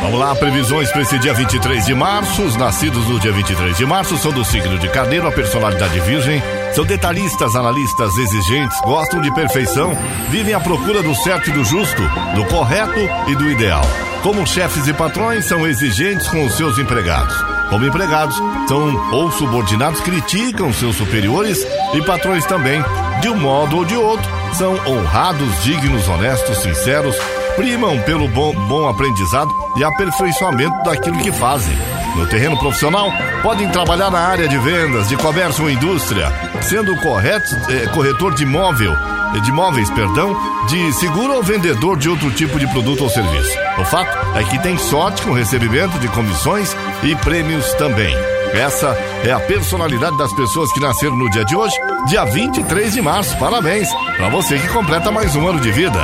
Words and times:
Vamos 0.00 0.20
lá, 0.20 0.34
previsões 0.36 0.90
para 0.90 1.02
esse 1.02 1.18
dia 1.18 1.34
23 1.34 1.84
de 1.84 1.94
março. 1.94 2.42
Os 2.42 2.56
nascidos 2.56 3.08
no 3.08 3.18
dia 3.18 3.32
23 3.32 3.76
de 3.76 3.84
março 3.84 4.16
são 4.16 4.30
do 4.30 4.44
signo 4.44 4.78
de 4.78 4.88
Carneiro, 4.88 5.26
a 5.26 5.32
personalidade 5.32 5.98
virgem. 6.00 6.42
São 6.72 6.84
detalhistas, 6.84 7.56
analistas, 7.56 8.16
exigentes, 8.16 8.78
gostam 8.82 9.20
de 9.20 9.34
perfeição, 9.34 9.96
vivem 10.28 10.54
à 10.54 10.60
procura 10.60 11.02
do 11.02 11.14
certo 11.14 11.50
e 11.50 11.52
do 11.52 11.64
justo, 11.64 12.02
do 12.34 12.44
correto 12.46 13.00
e 13.28 13.34
do 13.34 13.50
ideal. 13.50 13.82
Como 14.22 14.46
chefes 14.46 14.86
e 14.86 14.92
patrões, 14.92 15.46
são 15.46 15.66
exigentes 15.66 16.28
com 16.28 16.44
os 16.44 16.56
seus 16.56 16.78
empregados. 16.78 17.34
Como 17.70 17.86
empregados, 17.86 18.36
são 18.68 19.10
ou 19.12 19.30
subordinados, 19.32 20.00
criticam 20.00 20.72
seus 20.72 20.96
superiores 20.96 21.66
e 21.94 22.02
patrões 22.02 22.44
também. 22.44 22.84
De 23.20 23.28
um 23.28 23.36
modo 23.36 23.78
ou 23.78 23.84
de 23.84 23.96
outro, 23.96 24.28
são 24.52 24.74
honrados, 24.86 25.62
dignos, 25.62 26.08
honestos, 26.08 26.58
sinceros, 26.58 27.16
primam 27.56 27.98
pelo 28.02 28.28
bom, 28.28 28.52
bom 28.68 28.88
aprendizado 28.88 29.50
e 29.76 29.84
aperfeiçoamento 29.84 30.82
daquilo 30.84 31.18
que 31.18 31.32
fazem. 31.32 31.76
No 32.14 32.26
terreno 32.26 32.58
profissional, 32.58 33.10
podem 33.42 33.68
trabalhar 33.68 34.10
na 34.10 34.20
área 34.20 34.48
de 34.48 34.56
vendas, 34.58 35.08
de 35.08 35.16
comércio 35.16 35.64
ou 35.64 35.70
indústria, 35.70 36.32
sendo 36.62 36.96
correto, 36.96 37.54
eh, 37.70 37.86
corretor 37.92 38.34
de 38.34 38.42
imóvel, 38.42 38.92
eh, 39.34 39.40
de 39.40 39.50
imóveis, 39.50 39.90
perdão, 39.90 40.34
de 40.66 40.92
seguro 40.94 41.34
ou 41.34 41.42
vendedor 41.42 41.98
de 41.98 42.08
outro 42.08 42.30
tipo 42.30 42.58
de 42.58 42.66
produto 42.68 43.04
ou 43.04 43.10
serviço. 43.10 43.56
O 43.78 43.84
fato 43.84 44.16
é 44.34 44.44
que 44.44 44.58
tem 44.58 44.78
sorte 44.78 45.22
com 45.22 45.32
recebimento 45.32 45.98
de 45.98 46.08
comissões 46.08 46.74
e 47.02 47.14
prêmios 47.16 47.72
também. 47.74 48.14
Essa 48.56 48.96
é 49.22 49.30
a 49.30 49.38
personalidade 49.38 50.16
das 50.16 50.32
pessoas 50.32 50.72
que 50.72 50.80
nasceram 50.80 51.14
no 51.14 51.28
dia 51.30 51.44
de 51.44 51.54
hoje, 51.54 51.76
dia 52.06 52.24
23 52.24 52.94
de 52.94 53.02
março. 53.02 53.38
Parabéns 53.38 53.86
para 54.16 54.30
você 54.30 54.58
que 54.58 54.68
completa 54.68 55.12
mais 55.12 55.36
um 55.36 55.46
ano 55.46 55.60
de 55.60 55.70
vida. 55.70 56.00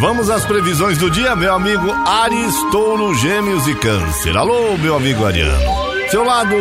Vamos 0.00 0.28
às 0.28 0.44
previsões 0.44 0.98
do 0.98 1.08
dia, 1.08 1.36
meu 1.36 1.54
amigo 1.54 1.92
Ares, 2.04 2.54
Touro, 2.72 3.14
Gêmeos 3.14 3.68
e 3.68 3.74
Câncer. 3.76 4.36
Alô, 4.36 4.76
meu 4.76 4.96
amigo 4.96 5.24
Ariano. 5.24 5.56
Seu 6.10 6.24
lado 6.24 6.56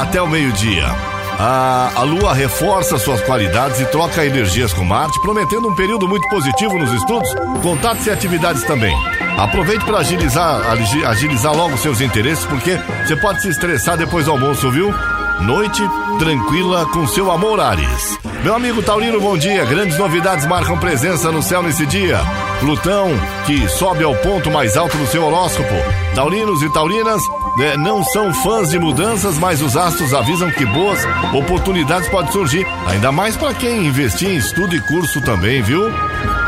até 0.00 0.22
o 0.22 0.28
meio-dia. 0.28 1.15
A, 1.38 1.90
a 1.96 2.02
Lua 2.02 2.32
reforça 2.32 2.98
suas 2.98 3.20
qualidades 3.22 3.78
e 3.80 3.84
troca 3.86 4.24
energias 4.24 4.72
com 4.72 4.84
Marte, 4.84 5.20
prometendo 5.20 5.68
um 5.68 5.74
período 5.74 6.08
muito 6.08 6.26
positivo 6.28 6.78
nos 6.78 6.90
estudos, 6.92 7.28
contatos 7.62 8.06
e 8.06 8.10
atividades 8.10 8.62
também. 8.64 8.94
Aproveite 9.36 9.84
para 9.84 9.98
agilizar, 9.98 10.66
agi- 10.70 11.04
agilizar 11.04 11.54
logo 11.54 11.76
seus 11.76 12.00
interesses, 12.00 12.44
porque 12.46 12.78
você 13.06 13.16
pode 13.16 13.42
se 13.42 13.48
estressar 13.50 13.98
depois 13.98 14.24
do 14.24 14.30
almoço, 14.30 14.70
viu? 14.70 14.94
Noite 15.40 15.82
tranquila 16.18 16.86
com 16.86 17.06
seu 17.06 17.30
amor, 17.30 17.60
Ares. 17.60 18.18
Meu 18.42 18.54
amigo 18.54 18.82
Taurino, 18.82 19.20
bom 19.20 19.36
dia. 19.36 19.64
Grandes 19.64 19.98
novidades 19.98 20.46
marcam 20.46 20.78
presença 20.78 21.30
no 21.30 21.42
céu 21.42 21.62
nesse 21.62 21.84
dia. 21.86 22.18
Plutão, 22.58 23.08
que 23.44 23.68
sobe 23.68 24.02
ao 24.02 24.14
ponto 24.16 24.50
mais 24.50 24.76
alto 24.76 24.96
do 24.96 25.06
seu 25.06 25.24
horóscopo. 25.24 25.74
Taurinos 26.14 26.62
e 26.62 26.72
taurinas 26.72 27.20
né, 27.58 27.76
não 27.76 28.02
são 28.02 28.32
fãs 28.32 28.70
de 28.70 28.78
mudanças, 28.78 29.38
mas 29.38 29.60
os 29.60 29.76
astros 29.76 30.14
avisam 30.14 30.50
que 30.50 30.64
boas 30.64 31.00
oportunidades 31.34 32.08
podem 32.08 32.32
surgir. 32.32 32.66
Ainda 32.88 33.12
mais 33.12 33.36
para 33.36 33.54
quem 33.54 33.86
investir 33.86 34.30
em 34.30 34.36
estudo 34.36 34.74
e 34.74 34.80
curso 34.80 35.20
também, 35.20 35.62
viu? 35.62 35.92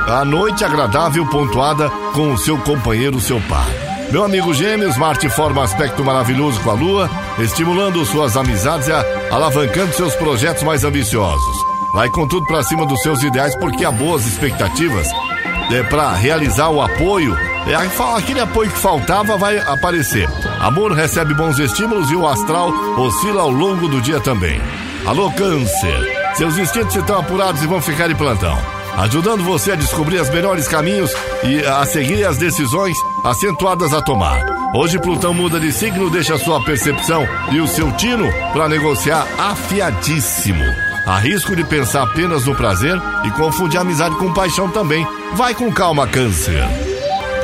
A 0.06 0.24
noite 0.24 0.64
agradável 0.64 1.26
pontuada 1.26 1.90
com 2.14 2.32
o 2.32 2.38
seu 2.38 2.56
companheiro, 2.58 3.20
seu 3.20 3.40
par. 3.42 3.87
Meu 4.10 4.24
amigo 4.24 4.54
Gêmeos, 4.54 4.96
Marte 4.96 5.28
forma 5.28 5.62
aspecto 5.62 6.02
maravilhoso 6.02 6.58
com 6.62 6.70
a 6.70 6.72
Lua, 6.72 7.10
estimulando 7.38 8.04
suas 8.06 8.38
amizades 8.38 8.88
e 8.88 8.92
alavancando 9.30 9.92
seus 9.92 10.14
projetos 10.14 10.62
mais 10.62 10.82
ambiciosos. 10.82 11.56
Vai 11.92 12.08
com 12.08 12.26
tudo 12.26 12.46
pra 12.46 12.62
cima 12.62 12.86
dos 12.86 13.02
seus 13.02 13.22
ideais 13.22 13.54
porque 13.56 13.84
há 13.84 13.92
boas 13.92 14.26
expectativas 14.26 15.06
é, 15.70 15.82
para 15.82 16.14
realizar 16.14 16.70
o 16.70 16.80
apoio. 16.80 17.36
É, 17.66 17.74
aquele 18.16 18.40
apoio 18.40 18.70
que 18.70 18.78
faltava 18.78 19.36
vai 19.36 19.58
aparecer. 19.58 20.26
Amor 20.58 20.92
recebe 20.92 21.34
bons 21.34 21.58
estímulos 21.58 22.10
e 22.10 22.16
o 22.16 22.26
astral 22.26 22.72
oscila 22.96 23.42
ao 23.42 23.50
longo 23.50 23.88
do 23.88 24.00
dia 24.00 24.20
também. 24.20 24.58
Alô, 25.04 25.30
Câncer. 25.32 26.34
Seus 26.34 26.56
instintos 26.56 26.96
estão 26.96 27.18
apurados 27.18 27.62
e 27.62 27.66
vão 27.66 27.82
ficar 27.82 28.08
de 28.08 28.14
plantão 28.14 28.77
ajudando 28.98 29.44
você 29.44 29.72
a 29.72 29.76
descobrir 29.76 30.20
os 30.20 30.28
melhores 30.28 30.68
caminhos 30.68 31.12
e 31.44 31.64
a 31.64 31.84
seguir 31.86 32.24
as 32.24 32.36
decisões 32.36 32.96
acentuadas 33.24 33.92
a 33.92 34.02
tomar. 34.02 34.44
Hoje 34.74 34.98
Plutão 34.98 35.32
muda 35.32 35.58
de 35.58 35.72
signo, 35.72 36.10
deixa 36.10 36.36
sua 36.36 36.62
percepção 36.62 37.26
e 37.52 37.60
o 37.60 37.66
seu 37.66 37.90
tino 37.92 38.28
para 38.52 38.68
negociar 38.68 39.26
afiadíssimo. 39.38 40.64
Há 41.06 41.18
risco 41.20 41.56
de 41.56 41.64
pensar 41.64 42.02
apenas 42.02 42.44
no 42.44 42.54
prazer 42.54 43.00
e 43.24 43.30
confundir 43.30 43.80
amizade 43.80 44.14
com 44.16 44.34
paixão 44.34 44.68
também. 44.68 45.06
Vai 45.34 45.54
com 45.54 45.72
calma, 45.72 46.06
Câncer. 46.06 46.62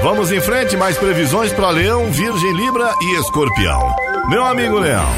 Vamos 0.02 0.30
em 0.30 0.40
frente, 0.40 0.76
mais 0.76 0.98
previsões 0.98 1.50
para 1.50 1.70
Leão, 1.70 2.10
Virgem, 2.12 2.52
Libra 2.52 2.92
e 3.00 3.18
Escorpião. 3.18 3.94
Meu 4.28 4.44
amigo 4.44 4.78
Leão, 4.78 5.08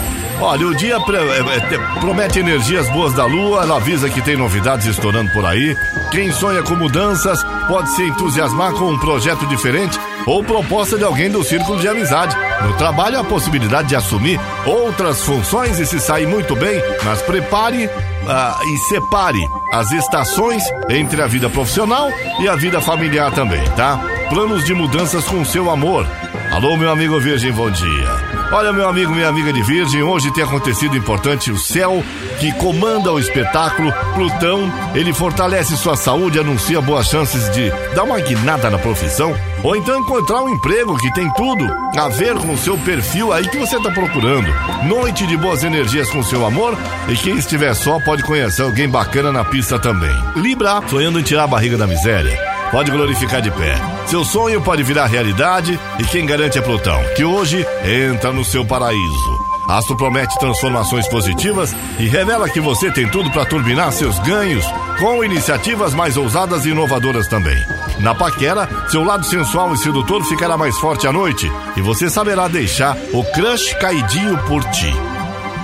olha, 0.40 0.66
o 0.66 0.74
dia 0.74 0.96
é, 0.96 1.56
é, 1.56 1.60
te- 1.60 2.00
promete 2.00 2.38
energias 2.38 2.88
boas 2.90 3.12
da 3.14 3.24
lua, 3.24 3.62
ela 3.62 3.76
avisa 3.76 4.08
que 4.08 4.20
tem 4.22 4.36
novidades 4.36 4.86
estourando 4.86 5.30
por 5.32 5.44
aí. 5.44 5.76
Quem 6.10 6.30
sonha 6.32 6.62
com 6.62 6.74
mudanças 6.74 7.42
pode 7.68 7.90
se 7.90 8.02
entusiasmar 8.02 8.72
com 8.72 8.90
um 8.90 8.98
projeto 8.98 9.46
diferente 9.46 9.98
ou 10.26 10.42
proposta 10.42 10.96
de 10.98 11.04
alguém 11.04 11.30
do 11.30 11.42
círculo 11.44 11.78
de 11.78 11.88
amizade. 11.88 12.36
No 12.62 12.72
trabalho, 12.74 13.18
a 13.20 13.24
possibilidade 13.24 13.88
de 13.88 13.96
assumir 13.96 14.40
outras 14.64 15.22
funções 15.22 15.78
e 15.78 15.86
se 15.86 16.00
sair 16.00 16.26
muito 16.26 16.56
bem, 16.56 16.82
mas 17.04 17.22
prepare 17.22 17.88
ah, 18.28 18.58
e 18.64 18.78
separe 18.88 19.38
as 19.72 19.90
estações 19.92 20.62
entre 20.88 21.22
a 21.22 21.26
vida 21.26 21.48
profissional 21.48 22.10
e 22.40 22.48
a 22.48 22.56
vida 22.56 22.80
familiar 22.80 23.30
também, 23.32 23.62
tá? 23.76 24.00
Planos 24.30 24.64
de 24.64 24.74
mudanças 24.74 25.24
com 25.24 25.44
seu 25.44 25.70
amor. 25.70 26.06
Alô, 26.52 26.76
meu 26.76 26.90
amigo 26.90 27.20
Virgem, 27.20 27.52
bom 27.52 27.70
dia. 27.70 28.08
Olha, 28.52 28.72
meu 28.72 28.88
amigo, 28.88 29.12
minha 29.12 29.28
amiga 29.28 29.52
de 29.52 29.62
Virgem, 29.62 30.02
hoje 30.02 30.32
tem 30.32 30.44
acontecido 30.44 30.96
importante 30.96 31.50
o 31.50 31.58
céu 31.58 32.02
que 32.40 32.52
comanda 32.52 33.12
o 33.12 33.18
espetáculo. 33.18 33.92
Plutão, 34.14 34.72
ele 34.94 35.12
fortalece 35.12 35.76
sua 35.76 35.96
saúde, 35.96 36.38
anuncia 36.38 36.80
boas 36.80 37.08
chances 37.08 37.50
de 37.50 37.70
dar 37.94 38.04
uma 38.04 38.20
guinada 38.20 38.70
na 38.70 38.78
profissão 38.78 39.34
ou 39.62 39.76
então 39.76 39.98
encontrar 39.98 40.42
um 40.42 40.48
emprego 40.48 40.96
que 40.96 41.12
tem 41.12 41.30
tudo 41.34 41.66
a 41.98 42.08
ver 42.08 42.34
com 42.34 42.54
o 42.54 42.58
seu 42.58 42.78
perfil 42.78 43.32
aí 43.32 43.46
que 43.48 43.58
você 43.58 43.76
está 43.76 43.90
procurando. 43.90 44.48
Noite 44.86 45.26
de 45.26 45.36
boas 45.36 45.64
energias 45.64 46.08
com 46.10 46.22
seu 46.22 46.46
amor 46.46 46.78
e 47.08 47.16
quem 47.16 47.36
estiver 47.36 47.74
só 47.74 47.98
pode 48.00 48.22
conhecer 48.22 48.62
alguém 48.62 48.88
bacana 48.88 49.32
na 49.32 49.44
pista 49.44 49.78
também. 49.78 50.14
Libra, 50.36 50.80
sonhando 50.88 51.18
em 51.18 51.22
tirar 51.22 51.44
a 51.44 51.48
barriga 51.48 51.76
da 51.76 51.86
miséria 51.86 52.45
pode 52.70 52.90
glorificar 52.90 53.40
de 53.40 53.50
pé. 53.50 53.74
Seu 54.06 54.24
sonho 54.24 54.60
pode 54.60 54.82
virar 54.82 55.06
realidade 55.06 55.78
e 55.98 56.04
quem 56.04 56.26
garante 56.26 56.58
é 56.58 56.62
Plutão, 56.62 57.02
que 57.16 57.24
hoje 57.24 57.66
entra 57.84 58.32
no 58.32 58.44
seu 58.44 58.64
paraíso. 58.64 59.46
Astro 59.68 59.96
promete 59.96 60.38
transformações 60.38 61.08
positivas 61.08 61.74
e 61.98 62.06
revela 62.06 62.48
que 62.48 62.60
você 62.60 62.90
tem 62.90 63.08
tudo 63.08 63.30
para 63.32 63.44
turbinar 63.44 63.90
seus 63.90 64.18
ganhos 64.20 64.64
com 64.98 65.24
iniciativas 65.24 65.92
mais 65.92 66.16
ousadas 66.16 66.64
e 66.64 66.70
inovadoras 66.70 67.26
também. 67.26 67.58
Na 67.98 68.14
paquera, 68.14 68.68
seu 68.88 69.02
lado 69.02 69.24
sensual 69.24 69.74
e 69.74 69.78
sedutor 69.78 70.24
ficará 70.24 70.56
mais 70.56 70.78
forte 70.78 71.06
à 71.06 71.12
noite 71.12 71.50
e 71.76 71.80
você 71.80 72.08
saberá 72.08 72.46
deixar 72.46 72.96
o 73.12 73.24
crush 73.24 73.74
caidinho 73.74 74.38
por 74.44 74.62
ti. 74.70 74.92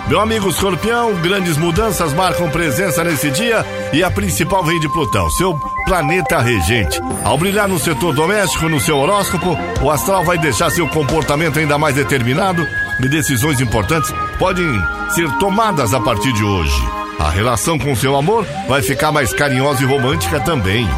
Meu 0.09 0.21
amigo 0.21 0.49
escorpião, 0.49 1.15
grandes 1.23 1.57
mudanças 1.57 2.13
marcam 2.13 2.51
presença 2.51 3.05
nesse 3.05 3.31
dia 3.31 3.65
e 3.93 4.03
a 4.03 4.11
principal 4.11 4.65
vem 4.65 4.81
de 4.81 4.89
Plutão, 4.89 5.31
seu 5.31 5.59
planeta 5.85 6.39
regente. 6.41 7.01
Ao 7.25 7.39
brilhar 7.39 7.69
no 7.69 7.79
setor 7.79 8.15
doméstico, 8.15 8.69
no 8.69 8.81
seu 8.81 8.99
horóscopo, 8.99 9.57
o 9.81 9.91
astral 9.91 10.25
vai 10.25 10.39
deixar 10.39 10.71
seu 10.71 10.89
comportamento 10.89 11.59
ainda 11.59 11.79
mais 11.79 11.95
determinado 11.95 12.67
e 13.01 13.09
decisões 13.09 13.61
importantes 13.61 14.13
podem 14.39 14.67
ser 15.11 15.31
tomadas 15.39 15.95
a 15.95 16.01
partir 16.01 16.33
de 16.33 16.45
hoje. 16.45 17.03
A 17.19 17.31
relação 17.31 17.79
com 17.79 17.95
seu 17.95 18.17
amor 18.17 18.47
vai 18.69 18.83
ficar 18.83 19.13
mais 19.13 19.33
carinhosa 19.33 19.83
e 19.83 19.87
romântica 19.87 20.41
também. 20.41 20.89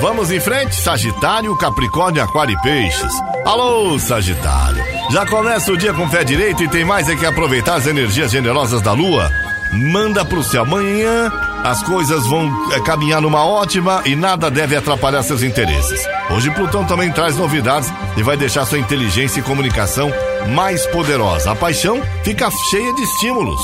Vamos 0.00 0.30
em 0.30 0.40
frente, 0.40 0.74
Sagitário, 0.74 1.56
Capricórnio, 1.56 2.22
Aquário 2.22 2.54
e 2.54 2.62
Peixes. 2.62 3.12
Alô, 3.44 3.98
Sagitário. 3.98 4.82
Já 5.10 5.24
começa 5.26 5.70
o 5.70 5.76
dia 5.76 5.92
com 5.92 6.08
fé 6.08 6.24
direito 6.24 6.62
e 6.62 6.68
tem 6.68 6.84
mais 6.84 7.08
é 7.08 7.16
que 7.16 7.24
aproveitar 7.24 7.74
as 7.74 7.86
energias 7.86 8.30
generosas 8.30 8.82
da 8.82 8.92
lua. 8.92 9.30
Manda 9.72 10.24
pro 10.24 10.42
céu. 10.42 10.62
Amanhã 10.62 11.30
as 11.64 11.82
coisas 11.82 12.26
vão 12.26 12.72
é, 12.72 12.80
caminhar 12.80 13.20
numa 13.20 13.44
ótima 13.44 14.02
e 14.04 14.16
nada 14.16 14.50
deve 14.50 14.76
atrapalhar 14.76 15.22
seus 15.22 15.42
interesses. 15.42 16.00
Hoje 16.30 16.50
Plutão 16.50 16.84
também 16.84 17.10
traz 17.12 17.36
novidades 17.36 17.92
e 18.16 18.22
vai 18.22 18.36
deixar 18.36 18.66
sua 18.66 18.78
inteligência 18.78 19.40
e 19.40 19.42
comunicação 19.42 20.12
mais 20.54 20.86
poderosa. 20.86 21.52
A 21.52 21.56
paixão 21.56 22.02
fica 22.24 22.50
cheia 22.70 22.92
de 22.94 23.02
estímulos. 23.02 23.60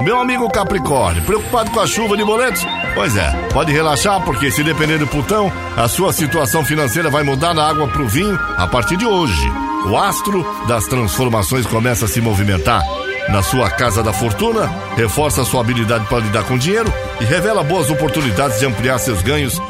Meu 0.00 0.18
amigo 0.18 0.50
Capricórnio, 0.50 1.22
preocupado 1.22 1.70
com 1.70 1.80
a 1.80 1.86
chuva 1.86 2.16
de 2.16 2.24
boletos? 2.24 2.64
Pois 2.94 3.16
é, 3.16 3.30
pode 3.52 3.72
relaxar, 3.72 4.20
porque 4.22 4.50
se 4.50 4.64
depender 4.64 4.98
do 4.98 5.06
Plutão, 5.06 5.52
a 5.76 5.86
sua 5.86 6.12
situação 6.12 6.64
financeira 6.64 7.10
vai 7.10 7.22
mudar 7.22 7.52
da 7.52 7.68
água 7.68 7.86
pro 7.88 8.08
vinho 8.08 8.38
a 8.56 8.66
partir 8.66 8.96
de 8.96 9.06
hoje. 9.06 9.50
O 9.86 9.96
astro 9.96 10.46
das 10.66 10.86
transformações 10.86 11.66
começa 11.66 12.06
a 12.06 12.08
se 12.08 12.20
movimentar. 12.20 12.82
Na 13.28 13.42
sua 13.42 13.70
casa 13.70 14.02
da 14.02 14.12
fortuna, 14.12 14.70
reforça 14.96 15.44
sua 15.44 15.60
habilidade 15.60 16.06
para 16.06 16.18
lidar 16.18 16.44
com 16.44 16.58
dinheiro 16.58 16.92
e 17.20 17.24
revela 17.24 17.62
boas 17.62 17.90
oportunidades 17.90 18.58
de 18.58 18.66
ampliar 18.66 18.98
seus 18.98 19.22
ganhos 19.22 19.60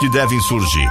que 0.00 0.08
devem 0.08 0.40
surgir. 0.40 0.88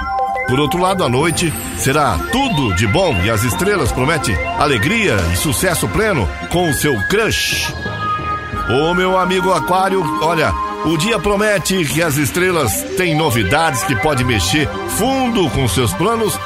Por 0.47 0.59
outro 0.59 0.79
lado, 0.79 1.03
à 1.03 1.09
noite 1.09 1.51
será 1.77 2.17
tudo 2.31 2.75
de 2.75 2.87
bom 2.87 3.15
e 3.23 3.29
as 3.29 3.43
estrelas 3.43 3.91
prometem 3.91 4.35
alegria 4.57 5.15
e 5.33 5.37
sucesso 5.37 5.87
pleno 5.87 6.27
com 6.49 6.69
o 6.69 6.73
seu 6.73 6.95
crush. 7.07 7.73
Ô 8.69 8.93
meu 8.93 9.17
amigo 9.17 9.51
Aquário, 9.53 10.03
olha, 10.21 10.53
o 10.85 10.97
dia 10.97 11.19
promete 11.19 11.85
que 11.85 12.01
as 12.01 12.17
estrelas 12.17 12.83
têm 12.97 13.15
novidades 13.15 13.83
que 13.83 13.95
pode 13.95 14.23
mexer 14.23 14.67
fundo 14.97 15.49
com 15.49 15.67
seus 15.67 15.93
planos 15.93 16.37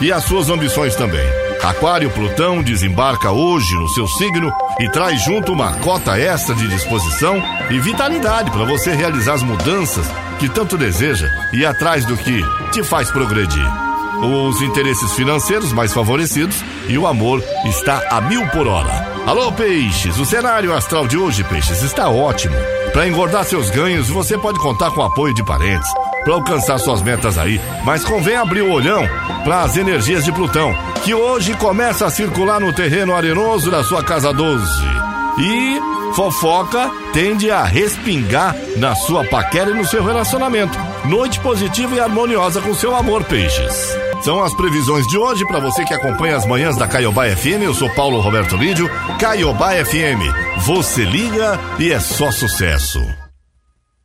e 0.00 0.12
as 0.12 0.24
suas 0.24 0.48
ambições 0.48 0.94
também. 0.94 1.26
Aquário 1.62 2.10
Plutão 2.10 2.62
desembarca 2.62 3.30
hoje 3.30 3.74
no 3.74 3.88
seu 3.88 4.06
signo 4.06 4.52
e 4.78 4.88
traz 4.90 5.22
junto 5.22 5.52
uma 5.52 5.72
cota 5.74 6.18
extra 6.18 6.54
de 6.54 6.68
disposição 6.68 7.42
e 7.70 7.78
vitalidade 7.78 8.50
para 8.50 8.64
você 8.64 8.92
realizar 8.92 9.34
as 9.34 9.42
mudanças 9.42 10.06
que 10.38 10.48
tanto 10.48 10.76
deseja 10.76 11.28
e 11.52 11.64
atrás 11.64 12.04
do 12.04 12.16
que 12.16 12.42
te 12.72 12.82
faz 12.82 13.10
progredir. 13.10 13.66
Os 14.22 14.62
interesses 14.62 15.12
financeiros 15.12 15.72
mais 15.72 15.92
favorecidos 15.92 16.56
e 16.88 16.96
o 16.96 17.06
amor 17.06 17.42
está 17.66 18.02
a 18.10 18.20
mil 18.20 18.46
por 18.48 18.66
hora. 18.66 19.14
Alô, 19.26 19.52
peixes! 19.52 20.18
O 20.18 20.24
cenário 20.24 20.74
astral 20.74 21.06
de 21.06 21.18
hoje, 21.18 21.44
peixes, 21.44 21.82
está 21.82 22.08
ótimo. 22.08 22.56
Para 22.92 23.06
engordar 23.06 23.44
seus 23.44 23.70
ganhos, 23.70 24.08
você 24.08 24.38
pode 24.38 24.58
contar 24.58 24.90
com 24.90 25.00
o 25.00 25.04
apoio 25.04 25.34
de 25.34 25.44
parentes 25.44 25.90
para 26.26 26.34
alcançar 26.34 26.76
suas 26.78 27.00
metas 27.02 27.38
aí, 27.38 27.60
mas 27.84 28.04
convém 28.04 28.34
abrir 28.34 28.62
o 28.62 28.72
olhão 28.72 29.08
para 29.44 29.62
as 29.62 29.76
energias 29.76 30.24
de 30.24 30.32
Plutão, 30.32 30.74
que 31.04 31.14
hoje 31.14 31.54
começa 31.54 32.04
a 32.04 32.10
circular 32.10 32.58
no 32.58 32.72
terreno 32.72 33.14
arenoso 33.14 33.70
da 33.70 33.84
sua 33.84 34.02
casa 34.02 34.32
12. 34.32 34.66
E 35.38 35.80
fofoca 36.16 36.90
tende 37.12 37.48
a 37.48 37.62
respingar 37.62 38.56
na 38.76 38.96
sua 38.96 39.24
paquera 39.24 39.70
e 39.70 39.74
no 39.74 39.84
seu 39.84 40.02
relacionamento. 40.02 40.76
Noite 41.04 41.38
positiva 41.38 41.94
e 41.94 42.00
harmoniosa 42.00 42.60
com 42.60 42.74
seu 42.74 42.96
amor, 42.96 43.22
peixes. 43.22 43.96
São 44.24 44.42
as 44.42 44.52
previsões 44.54 45.06
de 45.06 45.16
hoje 45.16 45.46
para 45.46 45.60
você 45.60 45.84
que 45.84 45.94
acompanha 45.94 46.36
as 46.36 46.44
manhãs 46.44 46.76
da 46.76 46.88
Caiobá 46.88 47.28
FM. 47.28 47.62
Eu 47.62 47.74
sou 47.74 47.88
Paulo 47.90 48.18
Roberto 48.18 48.56
Lídio, 48.56 48.90
Caiobá 49.20 49.74
FM. 49.84 50.64
Você 50.64 51.04
liga 51.04 51.60
e 51.78 51.92
é 51.92 52.00
só 52.00 52.32
sucesso. 52.32 53.25